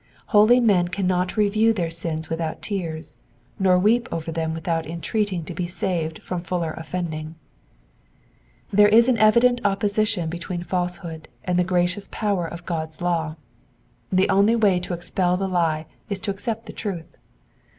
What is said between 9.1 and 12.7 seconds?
evident opposition between falsehood and the gracious power of